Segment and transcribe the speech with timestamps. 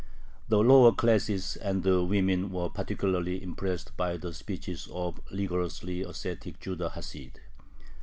[0.49, 6.01] The lower classes and the women were particularly impressed by the speeches of the rigorously
[6.01, 7.33] ascetic Judah Hasid.